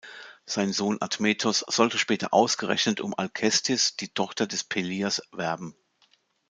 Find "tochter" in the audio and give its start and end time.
4.11-4.47